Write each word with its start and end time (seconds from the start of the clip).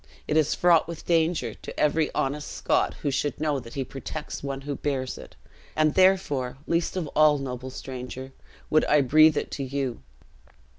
It 0.27 0.35
is 0.35 0.55
fraught 0.55 0.87
with 0.87 1.05
danger 1.05 1.53
to 1.53 1.79
every 1.79 2.09
honest 2.15 2.51
Scot 2.51 2.95
who 3.03 3.11
should 3.11 3.39
know 3.39 3.59
that 3.59 3.75
he 3.75 3.83
protects 3.83 4.41
one 4.41 4.61
who 4.61 4.73
bears 4.75 5.15
it; 5.15 5.35
and 5.75 5.93
therefore, 5.93 6.57
least 6.65 6.97
of 6.97 7.05
all, 7.09 7.37
noble 7.37 7.69
stranger, 7.69 8.33
would 8.71 8.83
I 8.85 9.01
breathe 9.01 9.37
it 9.37 9.51
to 9.51 9.63
you." 9.63 10.01